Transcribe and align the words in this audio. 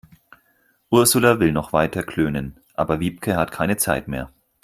Ursula 0.89 1.37
will 1.39 1.51
noch 1.51 1.73
weiter 1.73 2.01
klönen, 2.01 2.59
aber 2.73 2.99
Wiebke 2.99 3.35
hat 3.35 3.51
keine 3.51 3.77
Zeit 3.77 4.07
mehr. 4.07 4.31